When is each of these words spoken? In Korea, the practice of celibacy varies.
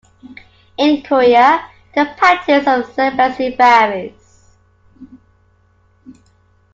In 0.79 1.03
Korea, 1.03 1.69
the 1.93 2.15
practice 2.17 2.65
of 2.65 2.91
celibacy 2.95 3.55
varies. 3.55 4.55